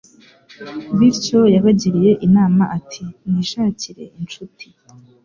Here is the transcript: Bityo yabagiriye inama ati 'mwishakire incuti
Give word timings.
Bityo 0.97 1.39
yabagiriye 1.55 2.11
inama 2.27 2.63
ati 2.77 3.01
'mwishakire 3.11 4.03
incuti 4.19 4.67